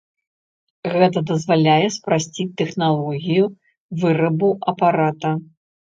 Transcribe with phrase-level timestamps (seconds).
[0.93, 3.45] Гэта дазваляе спрасціць тэхналогію
[4.05, 5.29] вырабу апарата.